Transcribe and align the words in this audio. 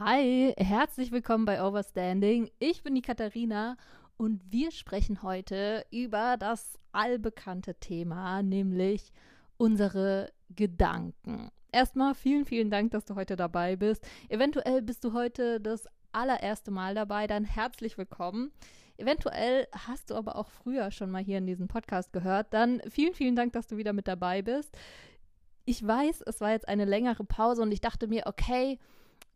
Hi, 0.00 0.54
herzlich 0.56 1.10
willkommen 1.10 1.44
bei 1.44 1.60
Overstanding. 1.60 2.52
Ich 2.60 2.84
bin 2.84 2.94
die 2.94 3.02
Katharina 3.02 3.76
und 4.16 4.40
wir 4.48 4.70
sprechen 4.70 5.24
heute 5.24 5.84
über 5.90 6.36
das 6.38 6.78
allbekannte 6.92 7.74
Thema, 7.74 8.44
nämlich 8.44 9.12
unsere 9.56 10.30
Gedanken. 10.54 11.50
Erstmal 11.72 12.14
vielen, 12.14 12.44
vielen 12.44 12.70
Dank, 12.70 12.92
dass 12.92 13.06
du 13.06 13.16
heute 13.16 13.34
dabei 13.34 13.74
bist. 13.74 14.06
Eventuell 14.28 14.82
bist 14.82 15.02
du 15.02 15.14
heute 15.14 15.60
das 15.60 15.88
allererste 16.12 16.70
Mal 16.70 16.94
dabei, 16.94 17.26
dann 17.26 17.44
herzlich 17.44 17.98
willkommen. 17.98 18.52
Eventuell 18.98 19.66
hast 19.72 20.10
du 20.10 20.14
aber 20.14 20.36
auch 20.36 20.50
früher 20.50 20.92
schon 20.92 21.10
mal 21.10 21.24
hier 21.24 21.38
in 21.38 21.46
diesem 21.46 21.66
Podcast 21.66 22.12
gehört. 22.12 22.54
Dann 22.54 22.80
vielen, 22.88 23.14
vielen 23.14 23.34
Dank, 23.34 23.52
dass 23.52 23.66
du 23.66 23.76
wieder 23.76 23.92
mit 23.92 24.06
dabei 24.06 24.42
bist. 24.42 24.78
Ich 25.64 25.84
weiß, 25.84 26.22
es 26.22 26.40
war 26.40 26.52
jetzt 26.52 26.68
eine 26.68 26.84
längere 26.84 27.24
Pause 27.24 27.62
und 27.62 27.72
ich 27.72 27.80
dachte 27.80 28.06
mir, 28.06 28.22
okay, 28.26 28.78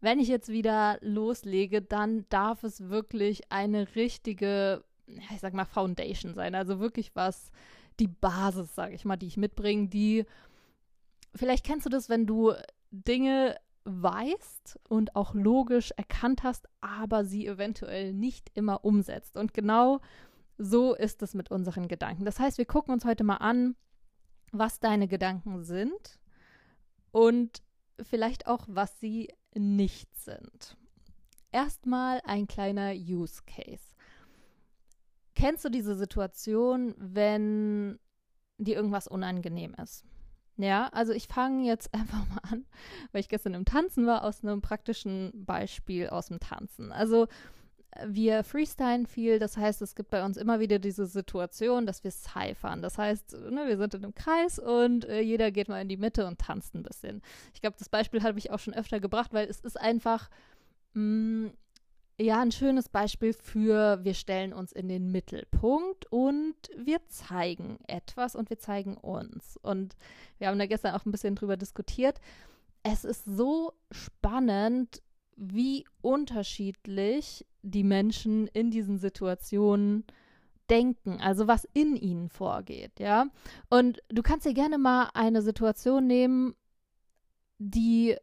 wenn 0.03 0.19
ich 0.19 0.29
jetzt 0.29 0.49
wieder 0.49 0.99
loslege, 1.01 1.81
dann 1.81 2.27
darf 2.29 2.65
es 2.65 2.91
wirklich 2.91 3.51
eine 3.51 3.95
richtige, 3.95 4.85
ich 5.07 5.41
sag 5.41 5.55
mal, 5.55 5.65
Foundation 5.65 6.35
sein. 6.35 6.57
Also 6.57 6.81
wirklich 6.81 7.15
was, 7.15 7.53
die 8.01 8.09
Basis, 8.09 8.75
sage 8.75 8.95
ich 8.95 9.05
mal, 9.05 9.17
die 9.17 9.29
ich 9.29 9.37
mitbringe, 9.37 9.89
die, 9.89 10.25
vielleicht 11.37 11.65
kennst 11.65 11.87
du 11.87 11.91
das, 11.91 12.09
wenn 12.09 12.27
du 12.27 12.53
Dinge 12.91 13.57
weißt 13.85 14.81
und 14.89 15.15
auch 15.15 15.35
logisch 15.35 15.93
erkannt 15.97 16.43
hast, 16.43 16.69
aber 16.81 17.25
sie 17.25 17.47
eventuell 17.47 18.13
nicht 18.13 18.51
immer 18.55 18.85
umsetzt. 18.85 19.37
Und 19.37 19.55
genau 19.55 20.01
so 20.59 20.95
ist 20.95 21.23
es 21.23 21.33
mit 21.33 21.53
unseren 21.53 21.87
Gedanken. 21.87 22.25
Das 22.25 22.41
heißt, 22.41 22.59
wir 22.59 22.67
gucken 22.67 22.93
uns 22.93 23.05
heute 23.05 23.23
mal 23.23 23.37
an, 23.37 23.77
was 24.51 24.81
deine 24.81 25.07
Gedanken 25.07 25.63
sind 25.63 26.21
und 27.13 27.63
vielleicht 28.01 28.49
auch, 28.49 28.65
was 28.67 28.99
sie 28.99 29.29
nicht 29.55 30.15
sind. 30.17 30.77
Erstmal 31.51 32.21
ein 32.25 32.47
kleiner 32.47 32.93
Use 32.93 33.43
Case. 33.47 33.95
Kennst 35.35 35.65
du 35.65 35.69
diese 35.69 35.97
Situation, 35.97 36.95
wenn 36.99 37.99
dir 38.59 38.77
irgendwas 38.77 39.09
unangenehm 39.09 39.75
ist? 39.83 40.05
Ja, 40.57 40.89
also 40.89 41.13
ich 41.13 41.27
fange 41.27 41.67
jetzt 41.67 41.93
einfach 41.95 42.27
mal 42.29 42.41
an, 42.51 42.67
weil 43.11 43.21
ich 43.21 43.29
gestern 43.29 43.55
im 43.55 43.65
Tanzen 43.65 44.07
war, 44.07 44.25
aus 44.25 44.43
einem 44.43 44.61
praktischen 44.61 45.45
Beispiel 45.45 46.09
aus 46.09 46.29
dem 46.29 46.41
Tanzen. 46.41 46.93
Also 46.93 47.27
wir 48.07 48.43
freestylen 48.43 49.07
viel, 49.07 49.39
das 49.39 49.57
heißt, 49.57 49.83
es 49.83 49.95
gibt 49.95 50.11
bei 50.11 50.25
uns 50.25 50.37
immer 50.37 50.61
wieder 50.61 50.79
diese 50.79 51.07
Situation, 51.07 51.87
dass 51.87 52.05
wir 52.05 52.11
cyphern. 52.11 52.83
Das 52.83 52.99
heißt, 52.99 53.33
ne, 53.51 53.67
wir 53.67 53.77
sind 53.77 53.95
in 53.95 54.05
einem 54.05 54.15
Kreis 54.15 54.59
und 54.59 55.05
äh, 55.05 55.21
jeder 55.21 55.51
geht 55.51 55.69
mal 55.69 55.81
in 55.81 55.89
die 55.89 55.97
Mitte 55.97 56.27
und 56.27 56.39
tanzt 56.39 56.75
ein 56.75 56.83
bisschen. 56.83 57.23
Ich 57.55 57.61
glaube, 57.61 57.77
das 57.79 57.89
Beispiel 57.89 58.23
habe 58.23 58.39
ich 58.39 58.51
auch 58.51 58.59
schon 58.59 58.75
öfter 58.75 59.01
gebracht, 59.01 59.33
weil 59.33 59.49
es 59.49 59.61
ist 59.61 59.79
einfach 59.79 60.31
mh, 60.95 61.03
mm, 61.03 61.53
ja 62.19 62.41
ein 62.41 62.53
schönes 62.53 62.89
Beispiel 62.89 63.33
für 63.33 64.03
wir 64.05 64.15
stellen 64.15 64.53
uns 64.53 64.73
in 64.73 64.89
den 64.89 65.11
Mittelpunkt 65.11 66.07
und 66.11 66.55
wir 66.77 67.07
zeigen 67.09 67.79
etwas 67.87 68.37
und 68.37 68.49
wir 68.49 68.59
zeigen 68.59 68.97
uns. 68.97 69.59
Und 69.63 69.97
wir 70.39 70.49
haben 70.49 70.59
da 70.59 70.67
gestern 70.67 70.95
auch 70.95 71.05
ein 71.05 71.13
bisschen 71.13 71.35
drüber 71.35 71.57
diskutiert. 71.57 72.21
Es 72.83 73.05
ist 73.05 73.25
so 73.25 73.73
spannend, 73.91 75.03
wie 75.37 75.85
unterschiedlich 76.01 77.47
die 77.63 77.85
Menschen 77.85 78.47
in 78.49 78.71
diesen 78.71 78.99
Situationen 78.99 80.05
denken, 80.71 81.21
also 81.21 81.49
was 81.49 81.67
in 81.75 81.97
ihnen 81.97 82.29
vorgeht, 82.29 82.99
ja. 82.99 83.27
Und 83.69 84.03
du 84.09 84.23
kannst 84.23 84.47
dir 84.47 84.55
gerne 84.55 84.79
mal 84.79 85.11
eine 85.15 85.43
Situation 85.43 86.07
nehmen, 86.07 86.55
die 87.59 88.17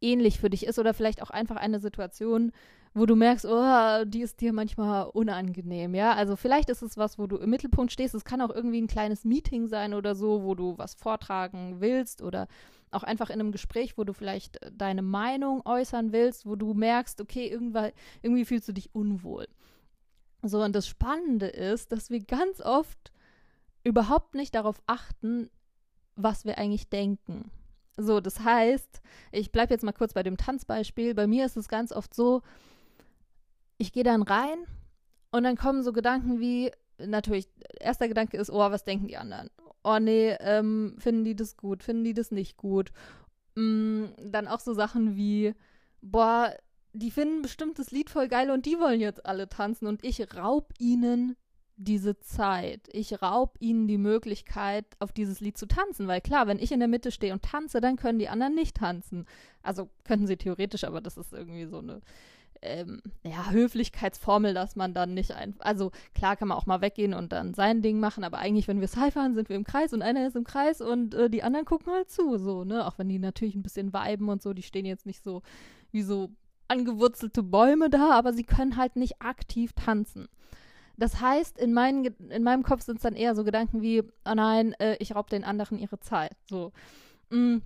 ähnlich 0.00 0.38
für 0.38 0.50
dich 0.50 0.66
ist 0.66 0.78
oder 0.78 0.94
vielleicht 0.94 1.22
auch 1.22 1.30
einfach 1.30 1.56
eine 1.56 1.80
Situation, 1.80 2.52
wo 2.94 3.06
du 3.06 3.14
merkst, 3.16 3.46
oh, 3.46 4.04
die 4.04 4.22
ist 4.22 4.40
dir 4.40 4.52
manchmal 4.52 5.06
unangenehm, 5.06 5.94
ja. 5.94 6.14
Also 6.14 6.36
vielleicht 6.36 6.70
ist 6.70 6.82
es 6.82 6.96
was, 6.96 7.18
wo 7.18 7.26
du 7.26 7.36
im 7.36 7.50
Mittelpunkt 7.50 7.92
stehst. 7.92 8.14
Es 8.14 8.24
kann 8.24 8.40
auch 8.40 8.50
irgendwie 8.50 8.80
ein 8.80 8.86
kleines 8.86 9.24
Meeting 9.24 9.68
sein 9.68 9.94
oder 9.94 10.14
so, 10.14 10.42
wo 10.42 10.54
du 10.54 10.76
was 10.78 10.94
vortragen 10.94 11.80
willst 11.80 12.22
oder 12.22 12.48
auch 12.90 13.02
einfach 13.02 13.30
in 13.30 13.40
einem 13.40 13.52
Gespräch, 13.52 13.98
wo 13.98 14.04
du 14.04 14.12
vielleicht 14.12 14.62
äh, 14.62 14.70
deine 14.72 15.02
Meinung 15.02 15.62
äußern 15.64 16.12
willst, 16.12 16.46
wo 16.46 16.56
du 16.56 16.74
merkst, 16.74 17.20
okay, 17.20 17.46
irgendwie, 17.46 17.92
irgendwie 18.22 18.44
fühlst 18.44 18.68
du 18.68 18.72
dich 18.72 18.94
unwohl. 18.94 19.46
So, 20.42 20.62
und 20.62 20.74
das 20.74 20.86
Spannende 20.86 21.46
ist, 21.46 21.92
dass 21.92 22.10
wir 22.10 22.20
ganz 22.20 22.60
oft 22.60 23.12
überhaupt 23.84 24.34
nicht 24.34 24.54
darauf 24.54 24.80
achten, 24.86 25.50
was 26.16 26.44
wir 26.44 26.58
eigentlich 26.58 26.88
denken. 26.88 27.50
So, 28.00 28.20
das 28.20 28.40
heißt, 28.40 29.02
ich 29.32 29.50
bleibe 29.50 29.74
jetzt 29.74 29.82
mal 29.82 29.92
kurz 29.92 30.14
bei 30.14 30.22
dem 30.22 30.36
Tanzbeispiel. 30.36 31.14
Bei 31.14 31.26
mir 31.26 31.44
ist 31.44 31.56
es 31.56 31.68
ganz 31.68 31.90
oft 31.90 32.14
so, 32.14 32.42
ich 33.76 33.92
gehe 33.92 34.04
dann 34.04 34.22
rein 34.22 34.58
und 35.32 35.42
dann 35.42 35.56
kommen 35.56 35.82
so 35.82 35.92
Gedanken 35.92 36.38
wie, 36.38 36.70
natürlich, 36.98 37.48
erster 37.80 38.06
Gedanke 38.06 38.36
ist, 38.36 38.50
oh, 38.50 38.58
was 38.58 38.84
denken 38.84 39.08
die 39.08 39.16
anderen? 39.16 39.50
Oh 39.82 39.98
nee, 39.98 40.36
ähm, 40.40 40.94
finden 40.98 41.24
die 41.24 41.34
das 41.34 41.56
gut, 41.56 41.82
finden 41.82 42.04
die 42.04 42.14
das 42.14 42.30
nicht 42.30 42.56
gut? 42.56 42.92
Mm, 43.56 44.04
dann 44.22 44.46
auch 44.46 44.60
so 44.60 44.74
Sachen 44.74 45.16
wie, 45.16 45.54
boah, 46.00 46.54
die 46.92 47.10
finden 47.10 47.42
bestimmt 47.42 47.80
das 47.80 47.90
Lied 47.90 48.10
voll 48.10 48.28
geil 48.28 48.50
und 48.50 48.64
die 48.64 48.78
wollen 48.78 49.00
jetzt 49.00 49.26
alle 49.26 49.48
tanzen 49.48 49.88
und 49.88 50.04
ich 50.04 50.34
raub 50.36 50.72
ihnen 50.78 51.36
diese 51.78 52.18
Zeit. 52.18 52.88
Ich 52.92 53.22
raub 53.22 53.56
ihnen 53.60 53.86
die 53.86 53.98
Möglichkeit, 53.98 54.84
auf 54.98 55.12
dieses 55.12 55.40
Lied 55.40 55.56
zu 55.56 55.66
tanzen, 55.66 56.08
weil 56.08 56.20
klar, 56.20 56.46
wenn 56.46 56.58
ich 56.58 56.72
in 56.72 56.80
der 56.80 56.88
Mitte 56.88 57.10
stehe 57.12 57.32
und 57.32 57.42
tanze, 57.42 57.80
dann 57.80 57.96
können 57.96 58.18
die 58.18 58.28
anderen 58.28 58.54
nicht 58.54 58.76
tanzen. 58.76 59.26
Also 59.62 59.88
könnten 60.04 60.26
sie 60.26 60.36
theoretisch, 60.36 60.84
aber 60.84 61.00
das 61.00 61.16
ist 61.16 61.32
irgendwie 61.32 61.66
so 61.66 61.78
eine 61.78 62.00
ähm, 62.62 63.00
ja, 63.24 63.50
Höflichkeitsformel, 63.50 64.54
dass 64.54 64.74
man 64.74 64.92
dann 64.92 65.14
nicht 65.14 65.30
einfach, 65.30 65.64
also 65.64 65.92
klar 66.14 66.36
kann 66.36 66.48
man 66.48 66.58
auch 66.58 66.66
mal 66.66 66.80
weggehen 66.80 67.14
und 67.14 67.32
dann 67.32 67.54
sein 67.54 67.80
Ding 67.80 68.00
machen, 68.00 68.24
aber 68.24 68.38
eigentlich, 68.38 68.66
wenn 68.66 68.80
wir 68.80 68.88
cyphern, 68.88 69.34
sind 69.34 69.48
wir 69.48 69.56
im 69.56 69.64
Kreis 69.64 69.92
und 69.92 70.02
einer 70.02 70.26
ist 70.26 70.34
im 70.34 70.44
Kreis 70.44 70.80
und 70.80 71.14
äh, 71.14 71.30
die 71.30 71.44
anderen 71.44 71.64
gucken 71.64 71.92
halt 71.92 72.10
zu, 72.10 72.38
so, 72.38 72.64
ne, 72.64 72.86
auch 72.86 72.98
wenn 72.98 73.08
die 73.08 73.20
natürlich 73.20 73.54
ein 73.54 73.62
bisschen 73.62 73.92
viben 73.92 74.28
und 74.28 74.42
so, 74.42 74.52
die 74.52 74.62
stehen 74.62 74.86
jetzt 74.86 75.06
nicht 75.06 75.22
so 75.22 75.42
wie 75.92 76.02
so 76.02 76.30
angewurzelte 76.66 77.42
Bäume 77.42 77.88
da, 77.88 78.10
aber 78.10 78.32
sie 78.32 78.44
können 78.44 78.76
halt 78.76 78.96
nicht 78.96 79.22
aktiv 79.22 79.72
tanzen. 79.72 80.28
Das 80.98 81.20
heißt, 81.20 81.58
in, 81.58 81.72
meinen, 81.72 82.04
in 82.28 82.42
meinem 82.42 82.64
Kopf 82.64 82.82
sind 82.82 82.96
es 82.96 83.02
dann 83.02 83.14
eher 83.14 83.34
so 83.34 83.44
Gedanken 83.44 83.80
wie, 83.80 84.02
oh 84.02 84.34
nein, 84.34 84.74
äh, 84.80 84.96
ich 84.98 85.14
raub 85.14 85.30
den 85.30 85.44
anderen 85.44 85.78
ihre 85.78 86.00
Zeit, 86.00 86.36
so. 86.48 86.72
Mm. 87.30 87.58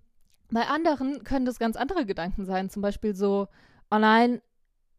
Bei 0.50 0.66
anderen 0.66 1.24
können 1.24 1.46
das 1.46 1.58
ganz 1.58 1.76
andere 1.76 2.04
Gedanken 2.04 2.44
sein, 2.44 2.68
zum 2.68 2.82
Beispiel 2.82 3.14
so, 3.14 3.48
oh 3.90 3.98
nein, 3.98 4.42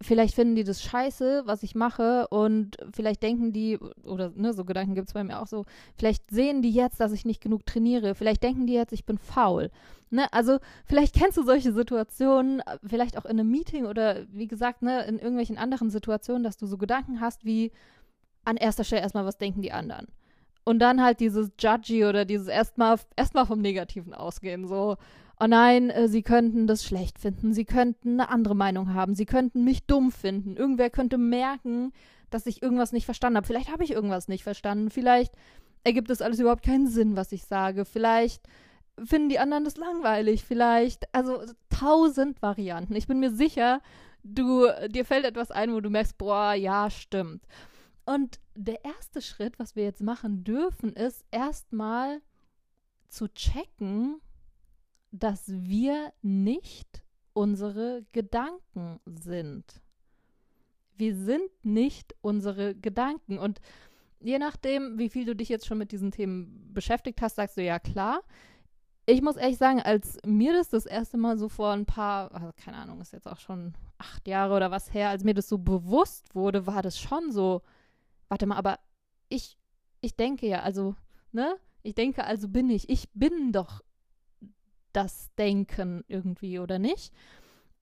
vielleicht 0.01 0.33
finden 0.33 0.55
die 0.55 0.63
das 0.63 0.81
scheiße, 0.81 1.43
was 1.45 1.61
ich 1.61 1.75
mache 1.75 2.27
und 2.29 2.77
vielleicht 2.91 3.21
denken 3.21 3.53
die, 3.53 3.77
oder 4.03 4.31
ne, 4.35 4.53
so 4.53 4.65
Gedanken 4.65 4.95
gibt 4.95 5.09
es 5.09 5.13
bei 5.13 5.23
mir 5.23 5.39
auch 5.39 5.47
so, 5.47 5.65
vielleicht 5.95 6.29
sehen 6.31 6.63
die 6.63 6.71
jetzt, 6.71 6.99
dass 6.99 7.11
ich 7.11 7.25
nicht 7.25 7.41
genug 7.41 7.67
trainiere, 7.67 8.15
vielleicht 8.15 8.41
denken 8.41 8.67
die 8.67 8.73
jetzt, 8.73 8.93
ich 8.93 9.05
bin 9.05 9.19
faul. 9.19 9.69
Ne? 10.09 10.31
Also 10.31 10.59
vielleicht 10.85 11.15
kennst 11.15 11.37
du 11.37 11.43
solche 11.43 11.73
Situationen, 11.73 12.61
vielleicht 12.85 13.17
auch 13.17 13.25
in 13.25 13.39
einem 13.39 13.49
Meeting 13.49 13.85
oder 13.85 14.25
wie 14.31 14.47
gesagt, 14.47 14.81
ne, 14.81 15.03
in 15.05 15.17
irgendwelchen 15.17 15.57
anderen 15.57 15.89
Situationen, 15.89 16.43
dass 16.43 16.57
du 16.57 16.67
so 16.67 16.77
Gedanken 16.77 17.19
hast 17.21 17.45
wie 17.45 17.71
an 18.45 18.57
erster 18.57 18.83
Stelle 18.83 19.01
erstmal, 19.01 19.25
was 19.25 19.37
denken 19.37 19.61
die 19.61 19.71
anderen? 19.71 20.07
Und 20.65 20.79
dann 20.79 21.01
halt 21.01 21.19
dieses 21.19 21.51
Judgy 21.59 22.05
oder 22.05 22.25
dieses 22.25 22.47
erstmal 22.47 22.97
erstmal 23.15 23.45
vom 23.45 23.59
Negativen 23.59 24.13
ausgehen, 24.13 24.67
so 24.67 24.97
oh 25.39 25.47
nein, 25.47 25.89
äh, 25.89 26.07
sie 26.07 26.23
könnten 26.23 26.67
das 26.67 26.83
schlecht 26.85 27.19
finden, 27.19 27.53
sie 27.53 27.65
könnten 27.65 28.19
eine 28.19 28.29
andere 28.29 28.55
Meinung 28.55 28.93
haben, 28.93 29.15
sie 29.15 29.25
könnten 29.25 29.63
mich 29.63 29.85
dumm 29.85 30.11
finden, 30.11 30.55
irgendwer 30.55 30.89
könnte 30.89 31.17
merken, 31.17 31.91
dass 32.29 32.45
ich 32.45 32.61
irgendwas 32.61 32.93
nicht 32.93 33.05
verstanden 33.05 33.37
habe. 33.37 33.47
Vielleicht 33.47 33.71
habe 33.71 33.83
ich 33.83 33.91
irgendwas 33.91 34.27
nicht 34.27 34.43
verstanden, 34.43 34.89
vielleicht 34.89 35.33
ergibt 35.83 36.09
es 36.09 36.21
alles 36.21 36.39
überhaupt 36.39 36.63
keinen 36.63 36.87
Sinn, 36.87 37.15
was 37.15 37.31
ich 37.31 37.43
sage, 37.43 37.85
vielleicht 37.85 38.47
finden 39.03 39.29
die 39.29 39.39
anderen 39.39 39.65
das 39.65 39.77
langweilig, 39.77 40.43
vielleicht, 40.43 41.13
also 41.13 41.41
tausend 41.69 42.41
Varianten. 42.41 42.95
Ich 42.95 43.07
bin 43.07 43.19
mir 43.19 43.31
sicher, 43.31 43.81
du, 44.23 44.67
dir 44.87 45.03
fällt 45.03 45.25
etwas 45.25 45.51
ein, 45.51 45.73
wo 45.73 45.81
du 45.81 45.89
merkst, 45.89 46.17
boah, 46.17 46.53
ja, 46.53 46.89
stimmt. 46.89 47.43
Und 48.05 48.39
der 48.55 48.83
erste 48.83 49.21
Schritt, 49.21 49.59
was 49.59 49.75
wir 49.75 49.83
jetzt 49.83 50.01
machen 50.01 50.43
dürfen, 50.43 50.93
ist 50.93 51.25
erstmal 51.31 52.21
zu 53.07 53.27
checken, 53.33 54.19
dass 55.11 55.43
wir 55.47 56.11
nicht 56.21 57.03
unsere 57.33 58.05
Gedanken 58.11 58.99
sind. 59.05 59.81
Wir 60.95 61.15
sind 61.15 61.49
nicht 61.63 62.15
unsere 62.21 62.75
Gedanken. 62.75 63.37
Und 63.37 63.61
je 64.19 64.39
nachdem, 64.39 64.97
wie 64.97 65.09
viel 65.09 65.25
du 65.25 65.35
dich 65.35 65.49
jetzt 65.49 65.65
schon 65.65 65.77
mit 65.77 65.91
diesen 65.91 66.11
Themen 66.11 66.73
beschäftigt 66.73 67.21
hast, 67.21 67.35
sagst 67.35 67.57
du 67.57 67.63
ja 67.63 67.79
klar. 67.79 68.21
Ich 69.05 69.21
muss 69.21 69.35
ehrlich 69.35 69.57
sagen, 69.57 69.81
als 69.81 70.17
mir 70.25 70.53
das 70.53 70.69
das 70.69 70.85
erste 70.85 71.17
Mal 71.17 71.37
so 71.37 71.49
vor 71.49 71.71
ein 71.71 71.85
paar, 71.85 72.33
also 72.33 72.51
keine 72.55 72.77
Ahnung, 72.77 73.01
ist 73.01 73.11
jetzt 73.11 73.27
auch 73.27 73.39
schon 73.39 73.73
acht 73.97 74.27
Jahre 74.27 74.55
oder 74.55 74.71
was 74.71 74.93
her, 74.93 75.09
als 75.09 75.23
mir 75.23 75.33
das 75.33 75.49
so 75.49 75.57
bewusst 75.57 76.35
wurde, 76.35 76.67
war 76.67 76.81
das 76.81 76.97
schon 76.99 77.31
so, 77.31 77.61
warte 78.33 78.47
mal, 78.47 78.55
aber 78.55 78.79
ich, 79.29 79.59
ich 80.01 80.15
denke 80.15 80.47
ja, 80.47 80.61
also, 80.61 80.95
ne? 81.33 81.55
Ich 81.83 81.93
denke, 81.93 82.23
also 82.23 82.49
bin 82.49 82.67
ich. 82.71 82.89
Ich 82.89 83.07
bin 83.13 83.51
doch 83.51 83.83
das 84.91 85.29
Denken 85.35 86.03
irgendwie 86.07 86.57
oder 86.57 86.79
nicht. 86.79 87.13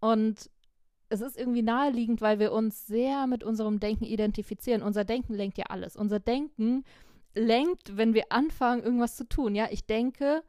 Und 0.01 0.49
es 1.07 1.21
ist 1.21 1.37
irgendwie 1.37 1.61
naheliegend, 1.61 2.19
weil 2.19 2.39
wir 2.39 2.51
uns 2.51 2.85
sehr 2.85 3.27
mit 3.27 3.45
unserem 3.45 3.79
Denken 3.79 4.03
identifizieren. 4.03 4.81
Unser 4.81 5.05
Denken 5.05 5.35
lenkt 5.35 5.57
ja 5.57 5.67
alles. 5.69 5.95
Unser 5.95 6.19
Denken 6.19 6.83
lenkt, 7.33 7.95
wenn 7.95 8.13
wir 8.13 8.25
anfangen, 8.29 8.83
irgendwas 8.83 9.15
zu 9.15 9.23
tun. 9.23 9.55
Ja, 9.55 9.69
ich 9.71 9.85
denke, 9.85 10.43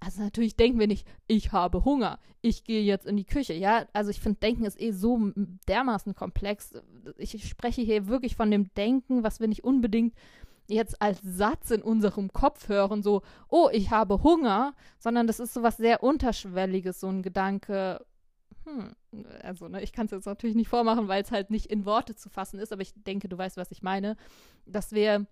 also 0.00 0.22
natürlich 0.22 0.56
denken 0.56 0.78
wir 0.78 0.86
nicht, 0.86 1.06
ich 1.26 1.52
habe 1.52 1.84
Hunger, 1.84 2.18
ich 2.40 2.64
gehe 2.64 2.82
jetzt 2.82 3.06
in 3.06 3.16
die 3.16 3.24
Küche. 3.24 3.52
Ja, 3.54 3.86
also 3.92 4.10
ich 4.10 4.20
finde, 4.20 4.38
Denken 4.38 4.64
ist 4.64 4.80
eh 4.80 4.92
so 4.92 5.32
dermaßen 5.66 6.14
komplex. 6.14 6.72
Ich 7.16 7.48
spreche 7.48 7.82
hier 7.82 8.06
wirklich 8.06 8.36
von 8.36 8.50
dem 8.50 8.72
Denken, 8.74 9.24
was 9.24 9.40
wir 9.40 9.48
nicht 9.48 9.64
unbedingt 9.64 10.14
jetzt 10.68 11.00
als 11.00 11.20
Satz 11.22 11.70
in 11.70 11.82
unserem 11.82 12.32
Kopf 12.32 12.68
hören, 12.68 13.02
so, 13.02 13.22
oh, 13.48 13.70
ich 13.72 13.90
habe 13.90 14.22
Hunger, 14.22 14.74
sondern 14.98 15.26
das 15.26 15.40
ist 15.40 15.54
so 15.54 15.62
was 15.62 15.78
sehr 15.78 16.02
Unterschwelliges, 16.02 17.00
so 17.00 17.08
ein 17.08 17.22
Gedanke, 17.22 18.04
hm, 18.64 18.94
also 19.42 19.68
ne, 19.68 19.82
ich 19.82 19.92
kann 19.92 20.06
es 20.06 20.12
jetzt 20.12 20.26
natürlich 20.26 20.56
nicht 20.56 20.68
vormachen, 20.68 21.08
weil 21.08 21.22
es 21.22 21.30
halt 21.30 21.50
nicht 21.50 21.66
in 21.66 21.86
Worte 21.86 22.14
zu 22.14 22.28
fassen 22.28 22.60
ist, 22.60 22.72
aber 22.72 22.82
ich 22.82 22.92
denke, 22.94 23.28
du 23.28 23.38
weißt, 23.38 23.56
was 23.56 23.70
ich 23.70 23.82
meine, 23.82 24.16
dass 24.66 24.92
wir 24.92 25.26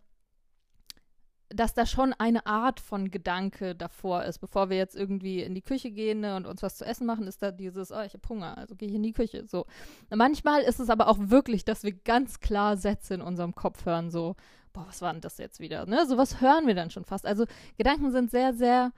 dass 1.48 1.74
da 1.74 1.86
schon 1.86 2.12
eine 2.12 2.46
Art 2.46 2.80
von 2.80 3.10
Gedanke 3.10 3.74
davor 3.74 4.24
ist. 4.24 4.38
Bevor 4.38 4.68
wir 4.68 4.76
jetzt 4.76 4.96
irgendwie 4.96 5.42
in 5.42 5.54
die 5.54 5.62
Küche 5.62 5.90
gehen 5.90 6.20
ne, 6.20 6.36
und 6.36 6.46
uns 6.46 6.62
was 6.62 6.76
zu 6.76 6.84
essen 6.84 7.06
machen, 7.06 7.26
ist 7.26 7.42
da 7.42 7.52
dieses, 7.52 7.92
oh, 7.92 8.00
ich 8.00 8.14
habe 8.14 8.28
Hunger, 8.28 8.58
also 8.58 8.74
gehe 8.74 8.88
ich 8.88 8.94
in 8.94 9.02
die 9.02 9.12
Küche. 9.12 9.46
So. 9.46 9.66
Manchmal 10.14 10.62
ist 10.62 10.80
es 10.80 10.90
aber 10.90 11.08
auch 11.08 11.18
wirklich, 11.18 11.64
dass 11.64 11.84
wir 11.84 11.92
ganz 11.92 12.40
klar 12.40 12.76
Sätze 12.76 13.14
in 13.14 13.20
unserem 13.20 13.54
Kopf 13.54 13.86
hören, 13.86 14.10
so, 14.10 14.34
boah, 14.72 14.86
was 14.88 15.02
war 15.02 15.12
denn 15.12 15.20
das 15.20 15.38
jetzt 15.38 15.60
wieder? 15.60 15.86
Ne? 15.86 16.06
Sowas 16.06 16.40
hören 16.40 16.66
wir 16.66 16.74
dann 16.74 16.90
schon 16.90 17.04
fast. 17.04 17.26
Also 17.26 17.46
Gedanken 17.78 18.10
sind 18.10 18.30
sehr, 18.30 18.52
sehr 18.52 18.92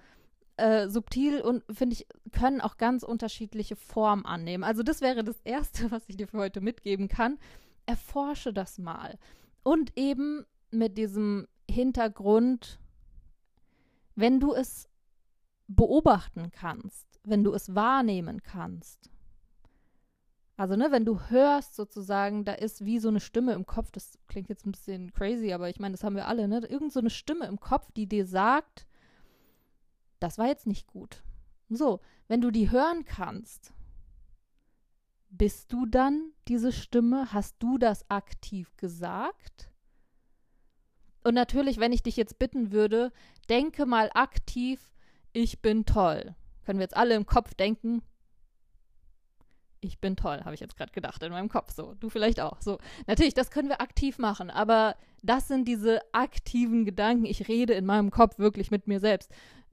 äh, 0.56 0.88
subtil 0.88 1.40
und 1.40 1.62
finde 1.70 1.94
ich, 1.94 2.06
können 2.32 2.60
auch 2.60 2.78
ganz 2.78 3.02
unterschiedliche 3.02 3.76
Formen 3.76 4.24
annehmen. 4.24 4.64
Also 4.64 4.82
das 4.82 5.00
wäre 5.00 5.22
das 5.22 5.40
Erste, 5.42 5.90
was 5.90 6.08
ich 6.08 6.16
dir 6.16 6.26
für 6.26 6.38
heute 6.38 6.60
mitgeben 6.60 7.08
kann. 7.08 7.38
Erforsche 7.86 8.52
das 8.52 8.78
mal. 8.78 9.18
Und 9.62 9.92
eben 9.96 10.44
mit 10.70 10.98
diesem 10.98 11.46
Hintergrund, 11.78 12.80
wenn 14.16 14.40
du 14.40 14.52
es 14.52 14.88
beobachten 15.68 16.50
kannst, 16.50 17.20
wenn 17.22 17.44
du 17.44 17.52
es 17.52 17.72
wahrnehmen 17.76 18.42
kannst. 18.42 19.10
Also, 20.56 20.74
ne, 20.74 20.90
wenn 20.90 21.04
du 21.04 21.20
hörst 21.30 21.76
sozusagen, 21.76 22.44
da 22.44 22.52
ist 22.54 22.84
wie 22.84 22.98
so 22.98 23.08
eine 23.08 23.20
Stimme 23.20 23.52
im 23.52 23.64
Kopf, 23.64 23.92
das 23.92 24.18
klingt 24.26 24.48
jetzt 24.48 24.66
ein 24.66 24.72
bisschen 24.72 25.12
crazy, 25.12 25.52
aber 25.52 25.68
ich 25.68 25.78
meine, 25.78 25.92
das 25.92 26.02
haben 26.02 26.16
wir 26.16 26.26
alle, 26.26 26.48
ne? 26.48 26.66
Irgend 26.66 26.92
so 26.92 26.98
eine 26.98 27.10
Stimme 27.10 27.46
im 27.46 27.60
Kopf, 27.60 27.92
die 27.92 28.08
dir 28.08 28.26
sagt, 28.26 28.88
das 30.18 30.36
war 30.36 30.48
jetzt 30.48 30.66
nicht 30.66 30.88
gut. 30.88 31.22
So, 31.68 32.00
wenn 32.26 32.40
du 32.40 32.50
die 32.50 32.72
hören 32.72 33.04
kannst, 33.04 33.72
bist 35.30 35.72
du 35.72 35.86
dann 35.86 36.32
diese 36.48 36.72
Stimme? 36.72 37.32
Hast 37.32 37.54
du 37.60 37.78
das 37.78 38.10
aktiv 38.10 38.76
gesagt? 38.76 39.70
Und 41.28 41.34
natürlich, 41.34 41.78
wenn 41.78 41.92
ich 41.92 42.02
dich 42.02 42.16
jetzt 42.16 42.38
bitten 42.38 42.72
würde, 42.72 43.12
denke 43.50 43.84
mal 43.84 44.10
aktiv, 44.14 44.80
ich 45.34 45.60
bin 45.60 45.84
toll. 45.84 46.34
Können 46.64 46.78
wir 46.78 46.84
jetzt 46.84 46.96
alle 46.96 47.16
im 47.16 47.26
Kopf 47.26 47.52
denken, 47.52 48.00
ich 49.82 50.00
bin 50.00 50.16
toll, 50.16 50.40
habe 50.42 50.54
ich 50.54 50.60
jetzt 50.60 50.78
gerade 50.78 50.90
gedacht 50.90 51.22
in 51.22 51.30
meinem 51.30 51.50
Kopf. 51.50 51.74
So, 51.74 51.92
du 52.00 52.08
vielleicht 52.08 52.40
auch. 52.40 52.62
So, 52.62 52.78
natürlich, 53.06 53.34
das 53.34 53.50
können 53.50 53.68
wir 53.68 53.82
aktiv 53.82 54.16
machen, 54.16 54.48
aber 54.48 54.96
das 55.22 55.48
sind 55.48 55.68
diese 55.68 56.00
aktiven 56.14 56.86
Gedanken. 56.86 57.26
Ich 57.26 57.46
rede 57.46 57.74
in 57.74 57.84
meinem 57.84 58.10
Kopf 58.10 58.38
wirklich 58.38 58.70
mit 58.70 58.86
mir 58.86 58.98
selbst. 58.98 59.30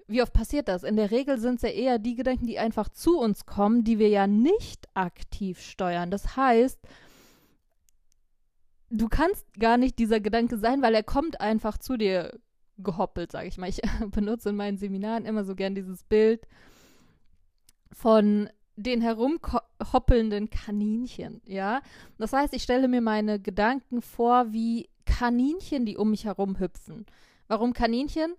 Wie 0.07 0.21
oft 0.21 0.33
passiert 0.33 0.67
das? 0.67 0.83
In 0.83 0.97
der 0.97 1.09
Regel 1.09 1.39
sind 1.39 1.55
es 1.55 1.61
ja 1.61 1.69
eher 1.69 1.99
die 1.99 2.15
Gedanken, 2.15 2.47
die 2.47 2.59
einfach 2.59 2.89
zu 2.89 3.17
uns 3.17 3.45
kommen, 3.45 3.85
die 3.85 3.97
wir 3.97 4.09
ja 4.09 4.27
nicht 4.27 4.89
aktiv 4.93 5.61
steuern. 5.61 6.11
Das 6.11 6.35
heißt, 6.35 6.81
du 8.97 9.07
kannst 9.07 9.45
gar 9.59 9.77
nicht 9.77 9.99
dieser 9.99 10.19
Gedanke 10.19 10.57
sein, 10.57 10.81
weil 10.81 10.95
er 10.95 11.03
kommt 11.03 11.41
einfach 11.41 11.77
zu 11.77 11.97
dir 11.97 12.39
gehoppelt, 12.77 13.31
sage 13.31 13.47
ich 13.47 13.57
mal. 13.57 13.69
Ich 13.69 13.81
benutze 14.11 14.49
in 14.49 14.55
meinen 14.55 14.77
Seminaren 14.77 15.25
immer 15.25 15.43
so 15.43 15.55
gern 15.55 15.75
dieses 15.75 16.03
Bild 16.03 16.47
von 17.91 18.49
den 18.77 19.01
herumhoppelnden 19.01 20.49
Kaninchen, 20.49 21.41
ja. 21.45 21.81
Das 22.17 22.33
heißt, 22.33 22.53
ich 22.53 22.63
stelle 22.63 22.89
mir 22.89 23.01
meine 23.01 23.39
Gedanken 23.39 24.01
vor 24.01 24.51
wie 24.51 24.89
Kaninchen, 25.05 25.85
die 25.85 25.95
um 25.95 26.09
mich 26.09 26.25
herum 26.25 26.59
hüpfen. 26.59 27.05
Warum 27.47 27.71
Kaninchen? 27.71 28.33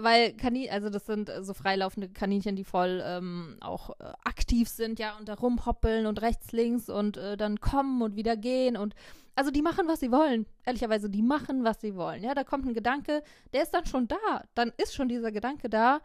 Weil 0.00 0.32
Kaninchen, 0.32 0.72
also 0.72 0.90
das 0.90 1.06
sind 1.06 1.30
so 1.40 1.54
freilaufende 1.54 2.08
Kaninchen, 2.08 2.54
die 2.56 2.64
voll 2.64 3.02
ähm, 3.04 3.56
auch 3.60 3.90
äh, 3.98 4.12
aktiv 4.24 4.68
sind, 4.68 4.98
ja, 4.98 5.16
und 5.18 5.28
da 5.28 5.34
rumhoppeln 5.34 6.06
und 6.06 6.22
rechts, 6.22 6.52
links 6.52 6.88
und 6.88 7.16
äh, 7.16 7.36
dann 7.36 7.60
kommen 7.60 8.00
und 8.02 8.14
wieder 8.16 8.36
gehen 8.36 8.76
und 8.76 8.94
also 9.34 9.50
die 9.50 9.62
machen, 9.62 9.86
was 9.86 10.00
sie 10.00 10.10
wollen. 10.10 10.46
Ehrlicherweise, 10.64 11.10
die 11.10 11.22
machen, 11.22 11.64
was 11.64 11.80
sie 11.80 11.94
wollen. 11.94 12.22
Ja, 12.22 12.34
da 12.34 12.44
kommt 12.44 12.66
ein 12.66 12.74
Gedanke, 12.74 13.22
der 13.52 13.62
ist 13.62 13.72
dann 13.72 13.86
schon 13.86 14.08
da. 14.08 14.42
Dann 14.54 14.72
ist 14.76 14.94
schon 14.94 15.08
dieser 15.08 15.30
Gedanke 15.30 15.68
da 15.68 16.00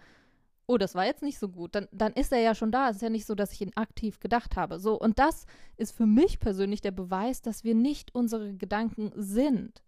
oh, 0.67 0.77
das 0.77 0.95
war 0.95 1.05
jetzt 1.05 1.23
nicht 1.23 1.39
so 1.39 1.49
gut, 1.49 1.75
dann, 1.75 1.87
dann 1.91 2.13
ist 2.13 2.31
er 2.31 2.39
ja 2.39 2.55
schon 2.55 2.71
da. 2.71 2.89
Es 2.89 2.97
ist 2.97 3.01
ja 3.01 3.09
nicht 3.09 3.25
so, 3.25 3.35
dass 3.35 3.53
ich 3.53 3.61
ihn 3.61 3.73
aktiv 3.75 4.19
gedacht 4.19 4.55
habe. 4.55 4.79
So, 4.79 4.99
und 4.99 5.19
das 5.19 5.45
ist 5.77 5.95
für 5.95 6.05
mich 6.05 6.39
persönlich 6.39 6.81
der 6.81 6.91
Beweis, 6.91 7.41
dass 7.41 7.63
wir 7.63 7.75
nicht 7.75 8.13
unsere 8.15 8.53
Gedanken 8.53 9.11
sind. 9.15 9.81